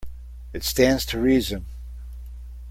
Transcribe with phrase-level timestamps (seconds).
[0.51, 1.67] It stands to reason.